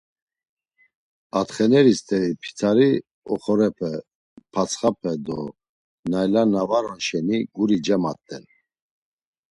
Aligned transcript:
Atxeneri 1.39 1.93
st̆eri 1.99 2.29
p̌itsari 2.41 2.89
oxorepe, 3.31 3.91
patsxape 4.53 5.13
do 5.25 5.39
nayla 6.11 6.43
na 6.53 6.61
var 6.69 6.85
on 6.91 6.99
şeni, 7.07 7.37
guri 7.55 7.77
cemat̆en! 7.85 8.43